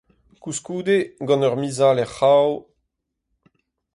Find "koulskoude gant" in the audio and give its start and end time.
0.41-1.45